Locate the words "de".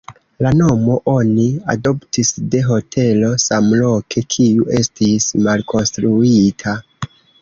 2.55-2.61